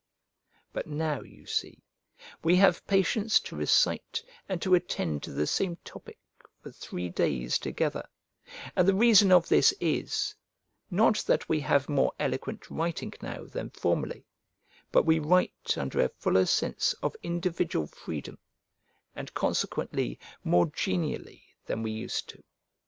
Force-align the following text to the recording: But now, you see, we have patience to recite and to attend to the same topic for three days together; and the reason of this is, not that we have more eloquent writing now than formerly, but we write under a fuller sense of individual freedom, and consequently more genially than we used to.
But 0.73 0.87
now, 0.87 1.21
you 1.21 1.45
see, 1.45 1.83
we 2.43 2.55
have 2.55 2.87
patience 2.87 3.39
to 3.41 3.55
recite 3.55 4.23
and 4.49 4.59
to 4.63 4.73
attend 4.73 5.21
to 5.21 5.31
the 5.31 5.45
same 5.45 5.75
topic 5.85 6.17
for 6.59 6.71
three 6.71 7.07
days 7.07 7.59
together; 7.59 8.07
and 8.75 8.87
the 8.87 8.95
reason 8.95 9.31
of 9.31 9.47
this 9.47 9.75
is, 9.79 10.33
not 10.89 11.17
that 11.27 11.47
we 11.47 11.59
have 11.59 11.87
more 11.87 12.13
eloquent 12.19 12.71
writing 12.71 13.13
now 13.21 13.43
than 13.45 13.69
formerly, 13.69 14.25
but 14.91 15.05
we 15.05 15.19
write 15.19 15.75
under 15.77 16.01
a 16.01 16.09
fuller 16.09 16.47
sense 16.47 16.93
of 17.03 17.15
individual 17.21 17.85
freedom, 17.85 18.39
and 19.15 19.35
consequently 19.35 20.17
more 20.43 20.65
genially 20.65 21.43
than 21.67 21.83
we 21.83 21.91
used 21.91 22.27
to. 22.29 22.43